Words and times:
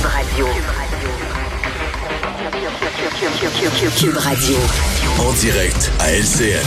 Cube 0.00 0.08
Radio. 0.08 0.46
Cube 3.98 4.16
Radio. 4.16 4.56
En 5.18 5.32
direct 5.34 5.92
à 5.98 6.12
LCN. 6.12 6.64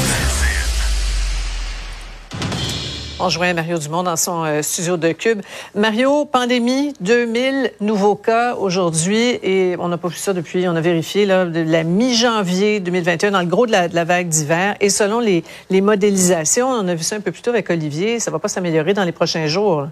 On 3.20 3.30
joint 3.30 3.54
Mario 3.56 3.80
Dumont 3.80 4.04
dans 4.04 4.18
son 4.18 4.44
euh, 4.44 4.62
studio 4.62 4.98
de 4.98 5.14
Cube. 5.14 5.42
Mario, 5.74 6.26
pandémie, 6.26 6.94
2000 7.02 7.72
nouveaux 7.82 8.16
cas 8.16 8.54
aujourd'hui 8.54 9.40
et 9.42 9.76
on 9.80 9.88
n'a 9.88 9.98
pas 9.98 10.10
vu 10.10 10.18
ça 10.18 10.34
depuis, 10.34 10.68
on 10.68 10.76
a 10.76 10.82
vérifié, 10.82 11.26
là, 11.26 11.46
de 11.46 11.62
la 11.62 11.84
mi-janvier 11.84 12.82
2021, 12.82 13.32
dans 13.32 13.40
le 13.40 13.48
gros 13.48 13.66
de 13.66 13.72
la, 13.72 14.04
vague 14.04 14.28
d'hiver. 14.28 14.76
Et 14.80 14.90
selon 14.90 15.20
les, 15.20 15.44
modélisations, 15.82 16.68
on 16.68 16.88
a 16.88 16.94
vu 16.94 17.04
ça 17.04 17.16
un 17.16 17.22
peu 17.22 17.32
plus 17.32 17.42
tôt 17.42 17.50
avec 17.50 17.68
Olivier, 17.72 18.20
ça 18.20 18.30
va 18.30 18.38
pas 18.38 18.48
s'améliorer 18.48 18.94
dans 18.94 19.06
les 19.06 19.12
prochains 19.12 19.48
jours. 19.48 19.88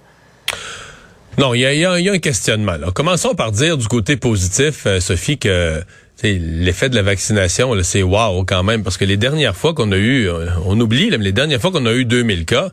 Non, 1.42 1.56
il 1.56 1.62
y 1.62 1.86
a, 1.86 1.92
un 1.94 2.20
questionnement. 2.20 2.74
Commençons 2.94 3.34
par 3.34 3.52
dire 3.52 3.76
du 3.76 3.88
côté 3.88 4.16
positif, 4.16 4.84
euh, 4.86 5.00
Sophie, 5.00 5.40
que 5.40 5.82
l'effet 6.22 6.88
de 6.88 6.96
la 6.96 7.02
vaccination, 7.02 7.74
c'est 7.82 8.04
wow 8.04 8.46
quand 8.46 8.62
même, 8.62 8.84
parce 8.84 8.96
que 8.96 9.06
les 9.06 9.18
dernières 9.18 9.56
fois 9.56 9.74
qu'on 9.74 9.92
a 9.92 9.98
eu, 9.98 10.30
euh, 10.30 10.50
on 10.68 10.80
oublie, 10.80 11.10
les 11.10 11.32
dernières 11.32 11.60
fois 11.60 11.72
qu'on 11.72 11.88
a 11.88 11.94
eu 11.94 12.06
2000 12.06 12.46
cas, 12.46 12.70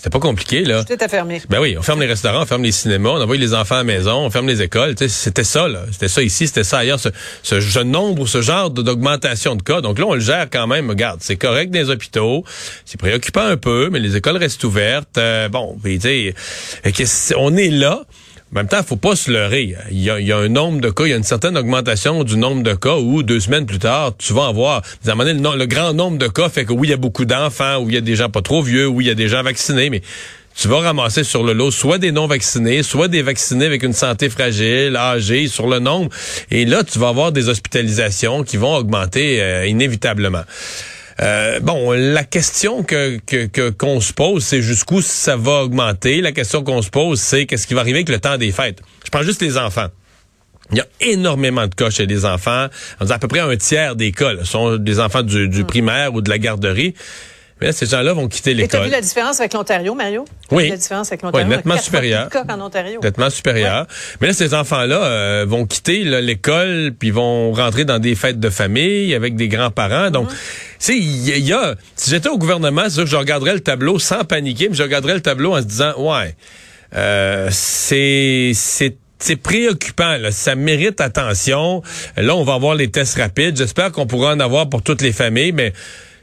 c'était 0.00 0.08
pas 0.08 0.18
compliqué, 0.18 0.64
là. 0.64 0.82
Tout 0.82 0.96
à 0.98 1.08
fermé. 1.08 1.42
Ben 1.50 1.60
oui, 1.60 1.76
on 1.78 1.82
ferme 1.82 2.00
les 2.00 2.06
restaurants, 2.06 2.40
on 2.40 2.46
ferme 2.46 2.62
les 2.62 2.72
cinémas, 2.72 3.10
on 3.10 3.20
envoie 3.20 3.36
les 3.36 3.52
enfants 3.52 3.74
à 3.74 3.78
la 3.78 3.84
maison, 3.84 4.14
on 4.24 4.30
ferme 4.30 4.48
les 4.48 4.62
écoles. 4.62 4.94
C'était 4.96 5.44
ça, 5.44 5.68
là. 5.68 5.82
C'était 5.92 6.08
ça 6.08 6.22
ici, 6.22 6.46
c'était 6.46 6.64
ça 6.64 6.78
ailleurs. 6.78 6.98
Ce, 6.98 7.10
ce, 7.42 7.80
nombre, 7.80 8.26
ce 8.26 8.40
genre 8.40 8.70
d'augmentation 8.70 9.56
de 9.56 9.62
cas. 9.62 9.82
Donc 9.82 9.98
là, 9.98 10.06
on 10.06 10.14
le 10.14 10.20
gère 10.20 10.48
quand 10.50 10.66
même. 10.66 10.88
Regarde, 10.88 11.18
c'est 11.20 11.36
correct 11.36 11.70
dans 11.70 11.80
les 11.80 11.90
hôpitaux. 11.90 12.46
C'est 12.86 12.98
préoccupant 12.98 13.44
un 13.44 13.58
peu, 13.58 13.90
mais 13.92 13.98
les 13.98 14.16
écoles 14.16 14.38
restent 14.38 14.64
ouvertes. 14.64 15.18
Euh, 15.18 15.50
bon, 15.50 15.76
tu 15.84 16.00
sais, 16.00 16.34
on 17.36 17.54
est 17.58 17.68
là? 17.68 18.00
Même 18.52 18.66
temps, 18.66 18.82
faut 18.82 18.96
pas 18.96 19.14
se 19.14 19.30
leurrer. 19.30 19.76
Il 19.92 20.00
y, 20.00 20.10
a, 20.10 20.36
un 20.36 20.48
nombre 20.48 20.80
de 20.80 20.90
cas, 20.90 21.04
il 21.04 21.10
y 21.10 21.12
a 21.12 21.16
une 21.16 21.22
certaine 21.22 21.56
augmentation 21.56 22.24
du 22.24 22.36
nombre 22.36 22.64
de 22.64 22.74
cas 22.74 22.96
où 22.96 23.22
deux 23.22 23.38
semaines 23.38 23.64
plus 23.64 23.78
tard, 23.78 24.12
tu 24.18 24.32
vas 24.32 24.42
en 24.42 24.52
voir. 24.52 24.82
À 25.06 25.10
un 25.10 25.14
moment 25.14 25.24
donné, 25.24 25.56
le, 25.56 25.66
grand 25.66 25.92
nombre 25.92 26.18
de 26.18 26.26
cas 26.26 26.48
fait 26.48 26.64
que 26.64 26.72
oui, 26.72 26.88
il 26.88 26.90
y 26.90 26.94
a 26.94 26.96
beaucoup 26.96 27.24
d'enfants, 27.24 27.78
oui, 27.78 27.92
il 27.92 27.94
y 27.94 27.98
a 27.98 28.00
des 28.00 28.16
gens 28.16 28.28
pas 28.28 28.42
trop 28.42 28.60
vieux, 28.60 28.88
oui, 28.88 29.04
il 29.04 29.08
y 29.08 29.10
a 29.10 29.14
des 29.14 29.28
gens 29.28 29.44
vaccinés, 29.44 29.88
mais 29.88 30.02
tu 30.56 30.66
vas 30.66 30.80
ramasser 30.80 31.22
sur 31.22 31.44
le 31.44 31.52
lot 31.52 31.70
soit 31.70 31.98
des 31.98 32.10
non-vaccinés, 32.10 32.82
soit 32.82 33.06
des 33.06 33.22
vaccinés 33.22 33.66
avec 33.66 33.84
une 33.84 33.92
santé 33.92 34.28
fragile, 34.28 34.96
âgés, 34.96 35.46
sur 35.46 35.68
le 35.68 35.78
nombre. 35.78 36.10
Et 36.50 36.64
là, 36.64 36.82
tu 36.82 36.98
vas 36.98 37.08
avoir 37.08 37.30
des 37.30 37.48
hospitalisations 37.48 38.42
qui 38.42 38.56
vont 38.56 38.74
augmenter 38.74 39.40
euh, 39.40 39.66
inévitablement. 39.66 40.42
Euh, 41.20 41.60
bon, 41.60 41.92
la 41.92 42.24
question 42.24 42.82
que 42.82 43.18
qu'on 43.70 44.00
se 44.00 44.12
pose, 44.12 44.42
c'est 44.42 44.62
jusqu'où 44.62 45.02
ça 45.02 45.36
va 45.36 45.62
augmenter. 45.62 46.20
La 46.20 46.32
question 46.32 46.62
qu'on 46.62 46.82
se 46.82 46.90
pose, 46.90 47.20
c'est 47.20 47.46
qu'est-ce 47.46 47.66
qui 47.66 47.74
va 47.74 47.80
arriver 47.80 47.98
avec 47.98 48.08
le 48.08 48.18
temps 48.18 48.38
des 48.38 48.52
fêtes. 48.52 48.80
Je 49.04 49.10
prends 49.10 49.22
juste 49.22 49.42
les 49.42 49.58
enfants. 49.58 49.88
Il 50.72 50.78
y 50.78 50.80
a 50.80 50.86
énormément 51.00 51.66
de 51.66 51.74
cas 51.74 51.90
chez 51.90 52.06
les 52.06 52.24
enfants. 52.24 52.68
à 53.00 53.18
peu 53.18 53.28
près 53.28 53.40
un 53.40 53.56
tiers 53.56 53.96
des 53.96 54.12
cas 54.12 54.44
sont 54.44 54.76
des 54.76 55.00
enfants 55.00 55.22
du, 55.22 55.48
du, 55.48 55.62
hmm. 55.62 55.66
primaire 55.66 56.14
ou 56.14 56.22
de 56.22 56.30
la 56.30 56.38
garderie. 56.38 56.94
Mais 57.60 57.68
là, 57.68 57.72
ces 57.72 57.86
gens-là 57.86 58.12
vont 58.12 58.28
quitter 58.28 58.54
l'école. 58.54 58.70
Tu 58.70 58.76
as 58.76 58.84
vu 58.84 58.90
la 58.90 59.00
différence 59.00 59.40
avec 59.40 59.52
l'Ontario, 59.52 59.94
Mario? 59.94 60.24
Oui. 60.50 60.68
La 60.68 60.76
différence 60.76 61.08
avec 61.08 61.22
l'Ontario? 61.22 61.46
Oui, 61.46 61.56
nettement 61.56 61.76
supérieure. 61.76 62.28
en 62.48 62.60
Ontario. 62.60 63.00
Nettement 63.02 63.30
supérieure. 63.30 63.86
Mais 64.20 64.28
là, 64.28 64.32
ces 64.32 64.54
enfants-là 64.54 64.96
euh, 64.96 65.44
vont 65.46 65.66
quitter 65.66 66.04
l'école, 66.04 66.92
puis 66.98 67.10
vont 67.10 67.52
rentrer 67.52 67.84
dans 67.84 67.98
des 67.98 68.14
fêtes 68.14 68.40
de 68.40 68.50
famille 68.50 69.14
avec 69.14 69.36
des 69.36 69.48
grands-parents. 69.48 70.10
Donc, 70.10 70.28
tu 70.28 70.36
sais, 70.78 70.96
il 70.96 71.46
y, 71.46 71.52
a... 71.52 71.74
Si 71.96 72.10
j'étais 72.10 72.28
au 72.28 72.38
gouvernement, 72.38 72.84
c'est 72.84 72.94
sûr 72.94 73.04
que 73.04 73.10
je 73.10 73.16
regarderais 73.16 73.54
le 73.54 73.60
tableau 73.60 73.98
sans 73.98 74.24
paniquer, 74.24 74.68
mais 74.68 74.74
je 74.74 74.82
regarderais 74.82 75.14
le 75.14 75.20
tableau 75.20 75.54
en 75.54 75.58
se 75.58 75.66
disant, 75.66 75.92
ouais, 75.98 76.34
euh, 76.96 77.48
c'est... 77.50 78.52
c'est 78.54 78.96
c'est 79.22 79.36
préoccupant. 79.36 80.16
Là. 80.16 80.32
Ça 80.32 80.54
mérite 80.54 81.00
attention. 81.00 81.82
Là, 82.16 82.34
on 82.34 82.42
va 82.42 82.54
avoir 82.54 82.74
les 82.74 82.90
tests 82.90 83.18
rapides. 83.18 83.54
J'espère 83.54 83.92
qu'on 83.92 84.06
pourra 84.06 84.32
en 84.32 84.40
avoir 84.40 84.70
pour 84.70 84.82
toutes 84.82 85.02
les 85.02 85.12
familles, 85.12 85.52
mais 85.52 85.74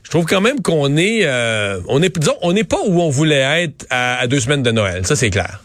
je 0.07 0.11
trouve 0.11 0.25
quand 0.25 0.39
même 0.39 0.61
qu'on 0.61 0.95
est, 0.95 1.25
euh, 1.25 1.81
on 1.89 2.01
est, 2.01 2.17
disons, 2.17 2.37
on 2.41 2.53
n'est 2.53 2.63
pas 2.63 2.77
où 2.85 3.01
on 3.01 3.09
voulait 3.09 3.63
être 3.63 3.85
à, 3.89 4.25
deux 4.27 4.39
semaines 4.39 4.63
de 4.63 4.71
Noël. 4.71 5.05
Ça, 5.05 5.17
c'est 5.17 5.29
clair. 5.29 5.61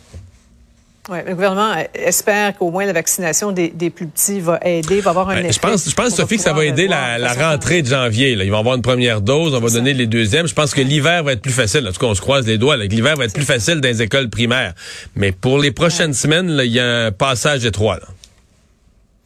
Oui, 1.09 1.19
le 1.25 1.35
gouvernement 1.35 1.77
espère 1.95 2.59
qu'au 2.59 2.73
moins 2.73 2.85
la 2.85 2.93
vaccination 2.93 3.53
des, 3.53 3.71
plus 3.71 4.09
petits 4.09 4.41
va 4.41 4.59
aider, 4.65 5.01
va 5.01 5.11
avoir 5.11 5.29
un 5.29 5.37
effet. 5.37 5.53
Je 5.53 5.61
pense, 5.61 5.89
je 5.89 5.95
pense 5.95 6.17
Sophie, 6.17 6.39
que 6.39 6.43
ça 6.43 6.55
va 6.55 6.65
aider 6.65 6.89
la, 6.89 7.35
rentrée 7.35 7.83
de 7.83 7.87
janvier. 7.87 8.35
Là. 8.35 8.43
Ils 8.43 8.51
vont 8.51 8.59
avoir 8.59 8.75
une 8.75 8.83
première 8.83 9.21
dose, 9.21 9.55
on 9.55 9.61
va 9.61 9.71
donner 9.71 9.95
les 9.95 10.09
deuxièmes. 10.09 10.49
Je 10.49 10.55
pense 10.55 10.75
que 10.75 10.81
l'hiver 10.81 11.23
va 11.23 11.35
être 11.35 11.43
plus 11.43 11.53
facile. 11.53 11.87
En 11.87 11.93
tout 11.93 12.01
cas, 12.01 12.07
on 12.07 12.15
se 12.17 12.21
croise 12.21 12.45
les 12.45 12.59
doigts. 12.59 12.77
L'hiver 12.77 13.15
va 13.17 13.27
être 13.27 13.35
plus 13.35 13.45
facile 13.45 13.81
dans 13.81 13.89
les 13.89 14.03
écoles 14.03 14.29
primaires. 14.29 14.75
Mais 15.15 15.31
pour 15.31 15.61
les 15.61 15.71
prochaines 15.71 16.15
semaines, 16.15 16.61
il 16.65 16.73
y 16.73 16.81
a 16.81 17.07
un 17.07 17.13
passage 17.13 17.65
étroit. 17.65 18.01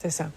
C'est 0.03 0.11
ça. 0.11 0.29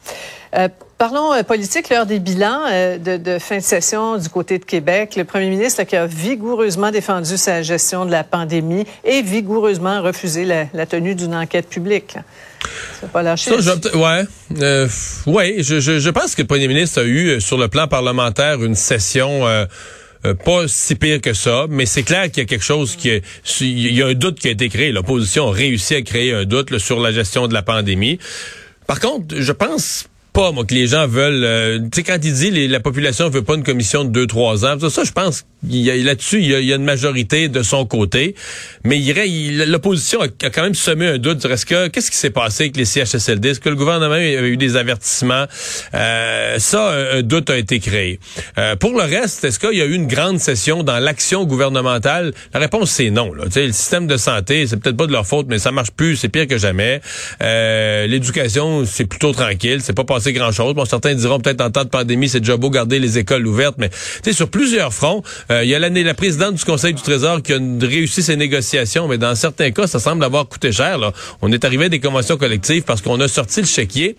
Euh, 0.56 0.69
parlons 0.99 1.33
euh, 1.33 1.43
politique, 1.43 1.89
l'heure 1.89 2.05
des 2.05 2.19
bilans 2.19 2.61
euh, 2.69 2.97
de, 2.99 3.39
fin 3.39 3.57
de 3.57 3.63
session 3.63 4.17
du 4.17 4.29
côté 4.29 4.59
de 4.59 4.65
Québec. 4.65 5.15
Le 5.15 5.23
premier 5.23 5.49
ministre 5.49 5.83
qui 5.83 5.95
a 5.95 6.05
vigoureusement 6.05 6.91
défendu 6.91 7.37
sa 7.37 7.63
gestion 7.63 8.05
de 8.05 8.11
la 8.11 8.23
pandémie 8.23 8.85
et 9.03 9.23
vigoureusement 9.23 10.03
refusé 10.03 10.45
la, 10.45 10.85
tenue 10.85 11.15
d'une 11.15 11.33
enquête 11.33 11.69
publique. 11.69 12.17
C'est 12.99 13.09
pas 13.09 13.23
lâché. 13.23 13.51
je, 13.59 13.97
ouais, 13.97 14.25
ouais. 15.25 15.55
Je, 15.63 16.09
pense 16.09 16.35
que 16.35 16.41
le 16.41 16.47
premier 16.47 16.67
ministre 16.67 17.01
a 17.01 17.05
eu 17.05 17.39
sur 17.39 17.57
le 17.57 17.69
plan 17.69 17.87
parlementaire 17.87 18.61
une 18.61 18.75
session. 18.75 19.45
pas 20.43 20.67
si 20.67 20.95
pire 20.95 21.21
que 21.21 21.33
ça, 21.33 21.66
mais 21.69 21.85
c'est 21.85 22.03
clair 22.03 22.29
qu'il 22.29 22.43
y 22.43 22.45
a 22.45 22.45
quelque 22.45 22.66
chose 22.66 22.97
qui 22.97 23.21
il 23.61 23.93
y 23.95 24.03
a 24.03 24.07
un 24.07 24.13
doute 24.13 24.39
qui 24.39 24.49
a 24.49 24.51
été 24.51 24.67
créé. 24.67 24.91
L'opposition 24.91 25.47
a 25.47 25.53
réussi 25.53 25.95
à 25.95 26.01
créer 26.01 26.33
un 26.33 26.43
doute 26.43 26.77
sur 26.77 26.99
la 26.99 27.13
gestion 27.13 27.47
de 27.47 27.53
la 27.53 27.61
pandémie. 27.61 28.19
Par 28.85 28.99
contre, 28.99 29.35
je 29.37 29.51
pense 29.53 30.09
pas, 30.39 30.53
moi, 30.53 30.63
que 30.63 30.73
les 30.73 30.88
gens 30.88 31.05
veulent. 31.05 31.44
Euh, 31.44 31.79
tu 31.79 31.89
sais, 31.95 32.03
quand 32.03 32.17
il 32.23 32.31
dit 32.31 32.67
la 32.69 32.79
population 32.79 33.29
veut 33.29 33.41
pas 33.41 33.55
une 33.55 33.63
commission 33.63 34.05
de 34.05 34.09
deux, 34.09 34.25
trois 34.25 34.66
ans, 34.66 34.79
ça, 34.89 35.03
je 35.03 35.11
pense 35.11 35.44
là-dessus, 35.67 36.39
il, 36.39 36.47
y 36.47 36.73
a 36.73 36.75
une 36.75 36.83
majorité 36.83 37.50
de 37.50 37.61
son 37.63 37.85
côté. 37.85 38.35
Mais 38.83 38.99
il, 38.99 39.66
l'opposition 39.69 40.22
a, 40.22 40.28
quand 40.28 40.63
même 40.63 40.75
semé 40.75 41.07
un 41.07 41.17
doute. 41.17 41.44
Est-ce 41.45 41.66
que 41.66 41.88
qu'est-ce 41.88 42.11
qui 42.11 42.17
s'est 42.17 42.29
passé 42.29 42.66
avec 42.66 42.78
les 42.78 42.85
CHSLD? 42.85 43.49
Est-ce 43.49 43.59
que 43.59 43.69
le 43.69 43.75
gouvernement 43.75 44.13
avait 44.13 44.49
eu 44.49 44.57
des 44.57 44.75
avertissements? 44.78 45.45
Euh, 45.94 46.59
ça, 46.59 46.91
un, 47.13 47.22
doute 47.22 47.49
a 47.49 47.57
été 47.57 47.79
créé. 47.79 48.19
Euh, 48.57 48.75
pour 48.75 48.91
le 48.91 49.03
reste, 49.03 49.44
est-ce 49.44 49.59
qu'il 49.59 49.78
y 49.78 49.81
a 49.81 49.85
eu 49.85 49.94
une 49.94 50.07
grande 50.07 50.39
session 50.39 50.83
dans 50.83 50.99
l'action 50.99 51.45
gouvernementale? 51.45 52.33
La 52.53 52.59
réponse, 52.59 52.91
c'est 52.91 53.09
non. 53.09 53.31
Le 53.33 53.49
système 53.49 54.07
de 54.07 54.17
santé, 54.17 54.66
c'est 54.67 54.78
peut-être 54.78 54.97
pas 54.97 55.07
de 55.07 55.11
leur 55.11 55.28
faute, 55.28 55.47
mais 55.49 55.59
ça 55.59 55.72
marche 55.72 55.91
plus, 55.91 56.16
c'est 56.16 56.29
pire 56.29 56.47
que 56.47 56.57
jamais. 56.57 57.01
L'éducation, 57.41 58.85
c'est 58.85 59.05
plutôt 59.05 59.33
tranquille, 59.33 59.81
c'est 59.81 59.94
pas 59.94 60.03
passé 60.03 60.28
grand-chose. 60.34 60.73
Bon, 60.73 60.85
certains 60.85 61.13
diront 61.13 61.40
peut-être 61.40 61.62
en 61.62 61.69
temps 61.69 61.84
de 61.84 61.90
pandémie, 61.90 62.29
c'est 62.29 62.40
déjà 62.40 62.57
beau 62.57 62.69
garder 62.69 63.00
les 63.00 63.17
écoles 63.17 63.45
ouvertes, 63.47 63.75
mais 63.78 63.90
sur 64.31 64.50
plusieurs 64.50 64.94
fronts, 64.94 65.23
euh, 65.51 65.63
il 65.63 65.69
y 65.69 65.75
a 65.75 65.79
l'année 65.79 66.03
la 66.03 66.13
présidente 66.13 66.56
du 66.56 66.63
Conseil 66.63 66.94
du 66.94 67.01
Trésor 67.01 67.41
qui 67.41 67.53
a 67.53 67.59
réussi 67.81 68.22
ses 68.22 68.35
négociations, 68.35 69.07
mais 69.07 69.17
dans 69.17 69.35
certains 69.35 69.72
cas, 69.72 69.88
ça 69.88 70.00
semble 70.00 70.23
avoir 70.23 70.47
coûté 70.47 70.72
cher. 70.72 70.97
Là. 70.97 71.12
On 71.41 71.51
est 71.51 71.66
arrivé 71.66 71.85
à 71.85 71.90
des 71.90 72.00
conventions 72.00 72.38
collectives 72.38 72.84
parce 72.84 73.01
qu'on 73.01 73.19
a 73.19 73.28
sorti 73.28 73.62
le 73.62 73.67
chéquier. 73.67 74.16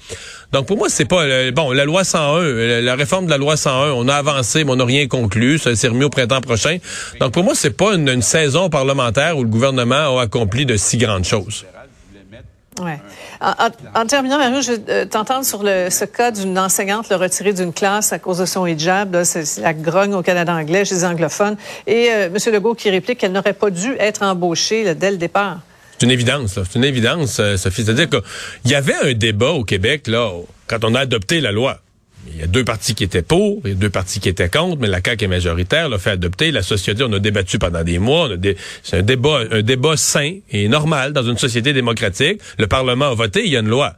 Donc 0.53 0.67
pour 0.67 0.77
moi, 0.77 0.89
c'est 0.89 1.05
pas 1.05 1.23
euh, 1.23 1.53
bon 1.53 1.71
la 1.73 1.85
loi 1.85 2.05
101, 2.05 2.39
euh, 2.39 2.81
la 2.83 2.95
réforme 2.97 3.27
de 3.27 3.31
la 3.31 3.39
loi 3.39 3.57
101. 3.57 3.93
On 3.93 4.09
a 4.09 4.15
avancé, 4.15 4.65
mais 4.65 4.73
on 4.73 4.77
n'a 4.77 4.85
rien 4.85 5.07
conclu. 5.07 5.59
Ça 5.59 5.75
s'est 5.77 5.89
remis 5.89 6.05
au 6.05 6.11
printemps 6.11 6.41
prochain. 6.41 6.79
Donc 7.21 7.33
pour 7.33 7.45
moi, 7.45 7.55
c'est 7.55 7.77
pas 7.77 7.95
une 7.95 8.23
saison 8.23 8.69
parlementaire 8.69 9.39
où 9.39 9.45
le 9.45 9.49
gouvernement 9.49 10.19
a 10.19 10.23
accompli 10.23 10.67
de 10.67 10.77
si 10.77 10.97
grandes 10.97 11.25
choses. 11.25 11.65
Ouais. 12.81 12.99
En, 13.95 14.07
terminant, 14.07 14.39
Mario, 14.39 14.63
je 14.63 14.73
euh, 14.89 15.05
t'entends 15.05 15.43
sur 15.43 15.61
ce 15.61 16.05
cas 16.05 16.31
d'une 16.31 16.59
enseignante 16.59 17.09
le 17.11 17.17
retirée 17.17 17.53
d'une 17.53 17.73
classe 17.73 18.13
à 18.13 18.19
cause 18.19 18.39
de 18.39 18.47
son 18.47 18.67
hijab. 18.67 19.23
C'est 19.25 19.59
la 19.59 19.75
grogne 19.75 20.15
au 20.15 20.23
Canada 20.23 20.55
anglais 20.55 20.85
chez 20.85 20.95
les 20.95 21.05
anglophones. 21.05 21.57
Et 21.87 22.09
euh, 22.11 22.27
M. 22.27 22.53
Legault 22.53 22.75
qui 22.75 22.91
réplique 22.91 23.19
qu'elle 23.19 23.33
n'aurait 23.33 23.53
pas 23.53 23.71
dû 23.71 23.95
être 23.99 24.23
embauchée 24.23 24.95
dès 24.95 25.11
le 25.11 25.17
départ. 25.17 25.61
C'est 25.99 26.07
une 26.07 26.13
évidence, 26.13 26.55
c'est 26.55 26.79
une 26.79 26.85
évidence, 26.85 27.39
euh, 27.41 27.59
Sophie. 27.59 27.85
C'est-à-dire 27.85 28.09
qu'il 28.09 28.71
y 28.71 28.75
avait 28.75 28.95
un 29.03 29.13
débat 29.13 29.51
au 29.51 29.65
Québec 29.65 30.07
là 30.07 30.31
quand 30.67 30.85
on 30.85 30.95
a 30.95 31.01
adopté 31.01 31.41
la 31.41 31.53
loi. 31.53 31.81
Il 32.35 32.41
y 32.41 32.43
a 32.43 32.47
deux 32.47 32.65
partis 32.65 32.95
qui 32.95 33.05
étaient 33.05 33.23
pour, 33.23 33.61
il 33.65 33.71
y 33.71 33.73
a 33.73 33.77
deux 33.77 33.91
partis 33.91 34.21
qui 34.21 34.29
étaient 34.29 34.49
contre, 34.49 34.81
mais 34.81 34.89
la 34.89 35.01
CAQ 35.05 35.25
est 35.25 35.29
majoritaire, 35.29 35.89
l'a 35.89 35.99
fait 35.99 36.11
adopter. 36.11 36.51
La 36.53 36.63
société, 36.63 37.03
on 37.03 37.13
a 37.13 37.19
débattu 37.19 37.59
pendant 37.59 37.83
des 37.83 37.99
mois. 37.99 38.29
C'est 38.83 38.99
un 38.99 39.03
débat, 39.03 39.41
un 39.51 39.63
débat 39.63 39.97
sain 39.97 40.39
et 40.51 40.69
normal 40.69 41.13
dans 41.13 41.23
une 41.23 41.39
société 41.39 41.73
démocratique. 41.73 42.41
Le 42.59 42.67
Parlement 42.67 43.11
a 43.11 43.15
voté, 43.15 43.43
il 43.45 43.53
y 43.53 43.57
a 43.57 43.61
une 43.61 43.69
loi. 43.69 43.97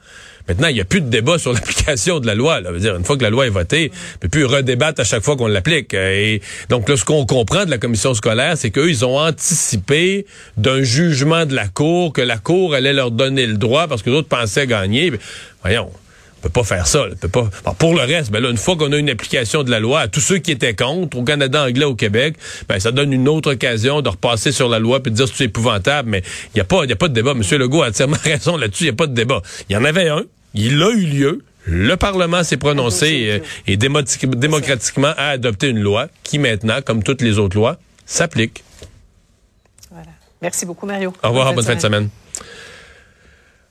Maintenant, 0.48 0.68
il 0.68 0.74
n'y 0.74 0.80
a 0.80 0.84
plus 0.84 1.00
de 1.00 1.08
débat 1.08 1.38
sur 1.38 1.52
l'application 1.54 2.20
de 2.20 2.26
la 2.26 2.34
loi. 2.34 2.60
Là. 2.60 2.72
Veut 2.72 2.80
dire, 2.80 2.96
une 2.96 3.04
fois 3.04 3.16
que 3.16 3.22
la 3.22 3.30
loi 3.30 3.46
est 3.46 3.50
votée, 3.50 3.92
on 4.16 4.18
peut 4.18 4.28
plus 4.28 4.44
redébattre 4.44 5.00
à 5.00 5.04
chaque 5.04 5.22
fois 5.22 5.36
qu'on 5.36 5.46
l'applique. 5.46 5.94
Et 5.94 6.40
donc 6.68 6.88
là, 6.88 6.96
ce 6.96 7.04
qu'on 7.04 7.26
comprend 7.26 7.64
de 7.64 7.70
la 7.70 7.78
commission 7.78 8.14
scolaire, 8.14 8.56
c'est 8.56 8.70
qu'eux, 8.70 8.88
ils 8.88 9.04
ont 9.04 9.18
anticipé 9.18 10.26
d'un 10.56 10.82
jugement 10.82 11.46
de 11.46 11.54
la 11.54 11.68
Cour, 11.68 12.12
que 12.12 12.22
la 12.22 12.38
Cour 12.38 12.74
allait 12.74 12.92
leur 12.92 13.10
donner 13.10 13.46
le 13.46 13.56
droit 13.56 13.86
parce 13.86 14.02
que 14.02 14.10
d'autres 14.10 14.28
pensaient 14.28 14.66
gagner. 14.66 15.12
Voyons, 15.62 15.90
peut 16.42 16.48
pas 16.50 16.64
faire 16.64 16.86
ça. 16.86 17.06
Peut 17.20 17.28
pas. 17.28 17.48
pour 17.78 17.94
le 17.94 18.02
reste, 18.02 18.30
ben 18.30 18.40
là, 18.40 18.50
une 18.50 18.56
fois 18.56 18.76
qu'on 18.76 18.92
a 18.92 18.96
une 18.96 19.08
application 19.10 19.62
de 19.62 19.70
la 19.70 19.80
loi, 19.80 20.00
à 20.00 20.08
tous 20.08 20.20
ceux 20.20 20.38
qui 20.38 20.50
étaient 20.50 20.74
contre, 20.74 21.16
au 21.16 21.22
Canada 21.22 21.64
anglais, 21.64 21.84
au 21.84 21.94
Québec, 21.94 22.34
ben 22.68 22.78
ça 22.80 22.90
donne 22.92 23.12
une 23.12 23.28
autre 23.28 23.52
occasion 23.52 24.02
de 24.02 24.08
repasser 24.08 24.52
sur 24.52 24.68
la 24.68 24.78
loi 24.78 25.02
puis 25.02 25.10
de 25.12 25.16
dire 25.16 25.30
que 25.30 25.36
c'est 25.36 25.44
épouvantable. 25.44 26.08
Mais 26.10 26.22
il 26.54 26.58
y 26.58 26.60
a 26.60 26.64
pas, 26.64 26.84
y 26.84 26.92
a 26.92 26.96
pas 26.96 27.08
de 27.08 27.14
débat. 27.14 27.34
Monsieur 27.34 27.58
Legault 27.58 27.82
a 27.82 27.88
entièrement 27.88 28.16
raison 28.24 28.56
là-dessus. 28.56 28.84
Il 28.84 28.88
y 28.88 28.90
a 28.90 28.94
pas 28.94 29.06
de 29.06 29.14
débat. 29.14 29.40
Il 29.70 29.72
y 29.72 29.76
en 29.76 29.84
avait 29.84 30.08
un. 30.08 30.24
il 30.54 30.82
a 30.82 30.90
eu 30.90 31.06
lieu. 31.06 31.44
Le 31.64 31.94
Parlement 31.96 32.42
s'est 32.42 32.56
prononcé 32.56 33.28
euh, 33.30 33.38
et 33.68 33.76
démocrati- 33.76 34.26
démocratiquement 34.26 35.12
a 35.16 35.28
adopté 35.28 35.68
une 35.68 35.78
loi 35.78 36.08
qui 36.24 36.40
maintenant, 36.40 36.80
comme 36.84 37.04
toutes 37.04 37.22
les 37.22 37.38
autres 37.38 37.56
lois, 37.56 37.78
s'applique. 38.04 38.64
Voilà. 39.92 40.08
Merci 40.40 40.66
beaucoup, 40.66 40.86
Mario. 40.86 41.12
Au 41.22 41.28
revoir, 41.28 41.54
bonne 41.54 41.64
fin 41.64 41.76
de 41.76 41.80
semaine. 41.80 42.08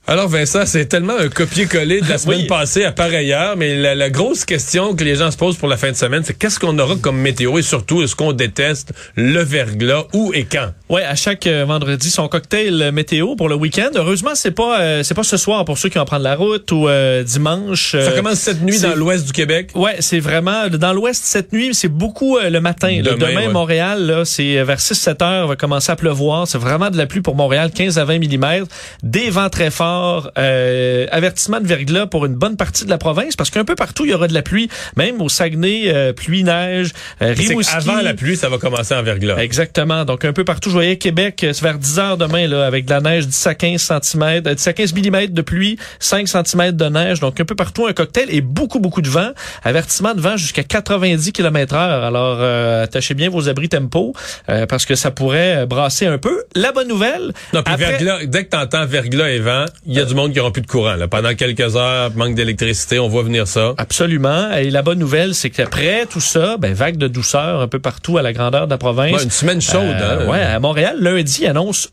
Alors 0.08 0.28
Vincent, 0.28 0.66
c'est 0.66 0.86
tellement 0.86 1.16
un 1.16 1.28
copier-coller 1.28 2.00
de 2.00 2.08
la 2.08 2.18
semaine 2.18 2.40
Oui. 2.40 2.46
passée 2.48 2.84
à 2.84 2.90
pareille 2.90 3.32
heure, 3.32 3.56
mais 3.56 3.76
la, 3.76 3.94
la 3.94 4.10
grosse 4.10 4.44
question 4.44 4.96
que 4.96 5.04
les 5.04 5.14
gens 5.14 5.30
se 5.30 5.36
posent 5.36 5.56
pour 5.56 5.68
la 5.68 5.76
fin 5.76 5.92
de 5.92 5.96
semaine, 5.96 6.22
c'est 6.24 6.34
qu'est-ce 6.36 6.58
qu'on 6.58 6.76
aura 6.80 6.96
comme 6.96 7.18
météo 7.18 7.56
et 7.56 7.62
surtout 7.62 8.02
est-ce 8.02 8.16
qu'on 8.16 8.32
déteste 8.32 8.92
le 9.14 9.40
verglas 9.44 10.02
où 10.12 10.32
et 10.34 10.42
quand? 10.44 10.72
Ouais, 10.88 11.04
à 11.04 11.14
chaque 11.14 11.46
euh, 11.46 11.64
vendredi 11.64 12.10
son 12.10 12.26
cocktail 12.26 12.82
euh, 12.82 12.90
météo 12.90 13.36
pour 13.36 13.48
le 13.48 13.54
week-end. 13.54 13.90
Heureusement, 13.94 14.32
c'est 14.34 14.50
pas 14.50 14.80
euh, 14.80 15.02
c'est 15.04 15.14
pas 15.14 15.22
ce 15.22 15.36
soir 15.36 15.64
pour 15.64 15.78
ceux 15.78 15.88
qui 15.88 15.98
vont 15.98 16.04
prendre 16.04 16.24
la 16.24 16.34
route 16.34 16.70
ou 16.72 16.88
euh, 16.88 17.22
dimanche. 17.22 17.92
Ça 17.92 17.98
euh, 17.98 18.16
commence 18.16 18.40
cette 18.40 18.60
nuit 18.60 18.80
dans 18.80 18.96
l'ouest 18.96 19.24
du 19.24 19.32
Québec? 19.32 19.70
Ouais, 19.76 19.96
c'est 20.00 20.20
vraiment 20.20 20.68
dans 20.68 20.92
l'ouest 20.92 21.22
cette 21.24 21.52
nuit, 21.52 21.74
c'est 21.74 21.88
beaucoup 21.88 22.38
le 22.42 22.60
matin. 22.60 23.00
là. 23.02 23.12
Demain, 23.12 23.28
Demain, 23.30 23.46
ouais. 23.46 23.52
Montréal, 23.52 24.04
là, 24.04 24.24
c'est 24.24 24.64
vers 24.64 24.78
6-7 24.80 25.22
heures, 25.22 25.46
va 25.46 25.54
commencer 25.54 25.92
à 25.92 25.96
pleuvoir. 25.96 26.48
C'est 26.48 26.58
vraiment 26.58 26.90
de 26.90 26.96
la 26.98 27.06
pluie 27.06 27.20
pour 27.22 27.36
Montréal, 27.36 27.70
15 27.72 27.98
à 27.98 28.04
20 28.04 28.18
mm. 28.18 28.64
Des 29.04 29.30
vents 29.30 29.48
très 29.48 29.70
forts, 29.70 29.91
euh, 30.38 31.06
avertissement 31.10 31.60
de 31.60 31.66
verglas 31.66 32.06
pour 32.06 32.26
une 32.26 32.34
bonne 32.34 32.56
partie 32.56 32.84
de 32.84 32.90
la 32.90 32.98
province, 32.98 33.36
parce 33.36 33.50
qu'un 33.50 33.64
peu 33.64 33.74
partout, 33.74 34.04
il 34.04 34.10
y 34.10 34.14
aura 34.14 34.28
de 34.28 34.34
la 34.34 34.42
pluie. 34.42 34.68
Même 34.96 35.20
au 35.20 35.28
Saguenay, 35.28 35.84
euh, 35.86 36.12
pluie, 36.12 36.44
neige, 36.44 36.90
euh, 37.20 37.34
C'est 37.36 37.48
Rimouski. 37.48 37.74
avant 37.74 38.00
la 38.00 38.14
pluie, 38.14 38.36
ça 38.36 38.48
va 38.48 38.58
commencer 38.58 38.94
en 38.94 39.02
verglas. 39.02 39.36
Exactement. 39.38 40.04
Donc, 40.04 40.24
un 40.24 40.32
peu 40.32 40.44
partout, 40.44 40.68
je 40.70 40.74
voyais 40.74 40.96
Québec, 40.98 41.42
euh, 41.44 41.52
c'est 41.52 41.62
vers 41.62 41.78
10 41.78 41.98
heures 41.98 42.16
demain, 42.16 42.46
là, 42.46 42.66
avec 42.66 42.84
de 42.84 42.90
la 42.90 43.00
neige 43.00 43.26
10 43.26 43.46
à 43.46 43.54
15 43.54 43.80
cm, 44.02 44.40
10 44.40 44.66
à 44.68 44.72
15 44.72 44.94
mm 44.94 45.26
de 45.28 45.42
pluie, 45.42 45.78
5 46.00 46.28
cm 46.28 46.72
de 46.72 46.84
neige. 46.86 47.20
Donc, 47.20 47.40
un 47.40 47.44
peu 47.44 47.54
partout, 47.54 47.86
un 47.86 47.92
cocktail 47.92 48.26
et 48.30 48.40
beaucoup, 48.40 48.80
beaucoup 48.80 49.02
de 49.02 49.08
vent. 49.08 49.30
Avertissement 49.64 50.14
de 50.14 50.20
vent 50.20 50.36
jusqu'à 50.36 50.62
90 50.64 51.32
km 51.32 51.74
heure. 51.74 52.04
Alors, 52.04 52.38
euh, 52.40 52.84
attachez 52.84 53.14
bien 53.14 53.30
vos 53.30 53.48
abris 53.48 53.68
tempo, 53.68 54.14
euh, 54.48 54.66
parce 54.66 54.86
que 54.86 54.94
ça 54.94 55.10
pourrait 55.10 55.58
euh, 55.62 55.66
brasser 55.66 56.06
un 56.06 56.18
peu. 56.18 56.42
La 56.54 56.72
bonne 56.72 56.88
nouvelle... 56.88 57.32
Non, 57.52 57.62
puis 57.62 57.74
après- 57.74 57.76
verglas, 57.90 58.24
dès 58.26 58.44
que 58.44 58.50
t'entends 58.50 58.86
verglas 58.86 59.30
et 59.30 59.38
vent, 59.38 59.64
il 59.84 59.94
y 59.94 60.00
a 60.00 60.04
du 60.04 60.14
monde 60.14 60.32
qui 60.32 60.40
aura 60.40 60.52
plus 60.52 60.62
de 60.62 60.66
courant. 60.66 60.94
Là. 60.94 61.08
Pendant 61.08 61.34
quelques 61.34 61.76
heures, 61.76 62.12
manque 62.14 62.34
d'électricité, 62.34 62.98
on 62.98 63.08
voit 63.08 63.22
venir 63.22 63.48
ça. 63.48 63.74
Absolument. 63.78 64.52
Et 64.52 64.70
la 64.70 64.82
bonne 64.82 64.98
nouvelle, 64.98 65.34
c'est 65.34 65.50
qu'après 65.50 66.06
tout 66.06 66.20
ça, 66.20 66.56
ben, 66.56 66.72
vague 66.72 66.96
de 66.96 67.08
douceur 67.08 67.60
un 67.60 67.68
peu 67.68 67.78
partout 67.78 68.18
à 68.18 68.22
la 68.22 68.32
grandeur 68.32 68.66
de 68.66 68.70
la 68.70 68.78
province. 68.78 69.12
Ouais, 69.16 69.24
une 69.24 69.30
semaine 69.30 69.60
chaude. 69.60 69.96
Euh, 70.00 70.26
hein? 70.26 70.30
ouais, 70.30 70.42
à 70.42 70.60
Montréal, 70.60 70.96
lundi 71.00 71.46
annonce 71.46 71.90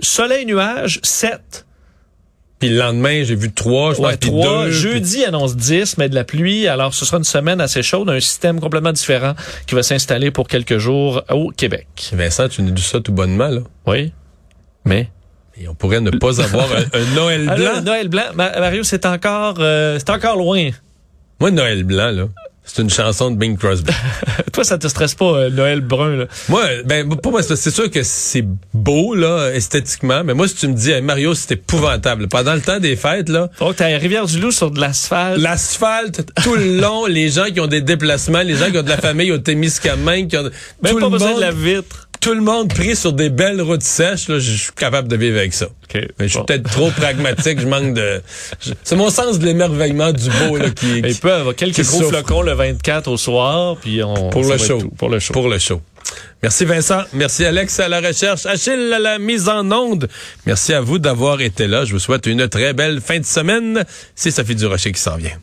soleil 0.00 0.46
nuage 0.46 1.00
7. 1.02 1.66
Puis 2.58 2.70
le 2.70 2.78
lendemain, 2.78 3.22
j'ai 3.22 3.34
vu 3.34 3.52
trois, 3.52 3.92
je 3.92 4.00
Ouais, 4.00 4.16
puis 4.16 4.30
3. 4.30 4.64
deux. 4.64 4.70
Jeudi 4.70 5.24
annonce 5.24 5.56
10, 5.56 5.98
mais 5.98 6.08
de 6.08 6.14
la 6.14 6.24
pluie. 6.24 6.68
Alors, 6.68 6.94
ce 6.94 7.04
sera 7.04 7.18
une 7.18 7.24
semaine 7.24 7.60
assez 7.60 7.82
chaude, 7.82 8.08
un 8.08 8.20
système 8.20 8.60
complètement 8.60 8.92
différent 8.92 9.34
qui 9.66 9.74
va 9.74 9.82
s'installer 9.82 10.30
pour 10.30 10.48
quelques 10.48 10.78
jours 10.78 11.22
au 11.30 11.50
Québec. 11.50 11.86
Vincent, 12.14 12.48
tu 12.48 12.62
nous 12.62 12.70
dis 12.70 12.82
ça 12.82 13.00
tout 13.00 13.12
bonnement, 13.12 13.48
là. 13.48 13.60
Oui. 13.86 14.12
Mais. 14.86 15.10
Et 15.60 15.68
on 15.68 15.74
pourrait 15.74 16.00
ne 16.00 16.10
pas 16.10 16.40
avoir 16.42 16.66
un, 16.72 16.98
un 16.98 17.14
Noël 17.14 17.46
Ah, 17.50 17.54
blanc. 17.56 17.72
là, 17.72 17.80
Noël 17.80 18.08
blanc. 18.08 18.24
Ma- 18.34 18.58
Mario, 18.60 18.82
c'est 18.82 19.06
encore, 19.06 19.56
euh, 19.58 19.98
c'est 19.98 20.10
encore 20.10 20.36
loin. 20.36 20.70
Moi, 21.40 21.50
Noël 21.50 21.82
blanc, 21.84 22.10
là, 22.10 22.28
c'est 22.64 22.82
une 22.82 22.90
chanson 22.90 23.30
de 23.30 23.36
Bing 23.36 23.56
Crosby. 23.56 23.90
Toi, 24.52 24.64
ça 24.64 24.76
te 24.76 24.86
stresse 24.88 25.14
pas, 25.14 25.24
euh, 25.24 25.50
Noël 25.50 25.80
brun, 25.80 26.16
là? 26.16 26.24
moi, 26.48 26.62
ben, 26.84 27.08
pour 27.08 27.32
moi, 27.32 27.42
c'est 27.42 27.70
sûr 27.70 27.90
que 27.90 28.02
c'est 28.02 28.44
beau, 28.74 29.14
là, 29.14 29.50
esthétiquement, 29.52 30.24
mais 30.24 30.34
moi, 30.34 30.46
si 30.48 30.56
tu 30.56 30.68
me 30.68 30.74
dis, 30.74 30.90
hey, 30.90 31.00
Mario, 31.02 31.34
c'est 31.34 31.52
épouvantable. 31.52 32.28
Pendant 32.28 32.54
le 32.54 32.60
temps 32.60 32.78
des 32.80 32.96
fêtes, 32.96 33.28
là, 33.28 33.48
Oh, 33.60 33.72
t'as 33.74 33.90
la 33.90 33.98
Rivière-du-Loup 33.98 34.50
sur 34.50 34.70
de 34.70 34.80
l'asphalte. 34.80 35.38
L'asphalte, 35.38 36.22
tout 36.42 36.54
le 36.56 36.76
long, 36.80 37.06
les 37.06 37.28
gens 37.30 37.46
qui 37.46 37.60
ont 37.60 37.66
des 37.66 37.82
déplacements, 37.82 38.42
les 38.42 38.56
gens 38.56 38.70
qui 38.70 38.78
ont 38.78 38.82
de 38.82 38.88
la 38.90 38.98
famille 38.98 39.30
au 39.32 39.38
Témiscamingue, 39.38 40.28
qui 40.28 40.36
ont 40.36 40.42
Même 40.42 40.50
tout 40.92 40.98
pas 40.98 41.04
le 41.06 41.10
besoin 41.10 41.28
monde, 41.30 41.36
de 41.36 41.42
la 41.42 41.50
vitre. 41.52 42.08
Tout 42.20 42.34
le 42.34 42.40
monde 42.40 42.68
pris 42.72 42.96
sur 42.96 43.12
des 43.12 43.28
belles 43.30 43.60
routes 43.60 43.82
sèches, 43.82 44.28
là, 44.28 44.38
je 44.38 44.50
suis 44.50 44.72
capable 44.72 45.08
de 45.08 45.16
vivre 45.16 45.38
avec 45.38 45.52
ça. 45.54 45.66
OK. 45.66 45.94
Mais 45.94 46.08
je 46.20 46.26
suis 46.28 46.38
Bon. 46.38 46.44
peut-être 46.44 46.70
trop 46.70 46.90
pragmatique, 46.90 47.60
je 47.60 47.66
manque 47.66 47.94
de 47.94 48.20
c'est 48.82 48.96
mon 48.96 49.10
sens 49.10 49.38
de 49.38 49.44
l'émerveillement 49.46 50.12
du 50.12 50.28
beau 50.30 50.56
là 50.56 50.70
qui, 50.70 50.98
Il 50.98 51.14
qui- 51.14 51.20
peut 51.20 51.32
avoir 51.32 51.54
quelques 51.54 51.82
gros 51.82 51.98
souffre. 52.00 52.08
flocons 52.10 52.42
le 52.42 52.52
24 52.54 53.08
au 53.08 53.16
soir, 53.16 53.76
puis 53.80 54.02
on 54.02 54.30
pour 54.30 54.44
le 54.44 54.58
show, 54.58 54.80
tout. 54.80 54.88
pour 54.90 55.08
le 55.08 55.18
show. 55.20 55.32
pour 55.32 55.48
le 55.48 55.58
show. 55.58 55.80
Merci 56.42 56.64
Vincent, 56.64 57.02
merci 57.12 57.44
Alex 57.44 57.80
à 57.80 57.88
la 57.88 58.00
recherche, 58.00 58.46
Achille 58.46 58.92
à 58.94 58.98
la 58.98 59.18
mise 59.18 59.48
en 59.48 59.70
onde. 59.72 60.08
Merci 60.46 60.72
à 60.74 60.80
vous 60.80 60.98
d'avoir 60.98 61.40
été 61.40 61.66
là. 61.66 61.84
Je 61.84 61.92
vous 61.92 61.98
souhaite 61.98 62.26
une 62.26 62.48
très 62.48 62.72
belle 62.74 63.00
fin 63.00 63.18
de 63.18 63.24
semaine. 63.24 63.84
C'est 64.14 64.30
Sophie 64.30 64.54
Durocher 64.54 64.92
qui 64.92 65.00
s'en 65.00 65.16
vient. 65.16 65.36